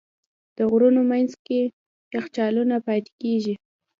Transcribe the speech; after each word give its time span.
د 0.57 0.59
غرونو 0.69 1.01
منځ 1.11 1.31
کې 1.45 1.59
یخچالونه 2.15 2.75
پاتې 2.85 3.11
کېږي. 3.21 3.53